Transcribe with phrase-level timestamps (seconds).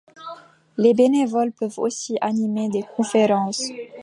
[0.77, 3.61] Les bénévoles peuvent aussi animer des conférences.